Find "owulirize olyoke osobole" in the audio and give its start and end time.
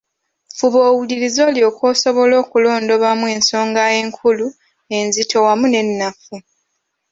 0.91-2.33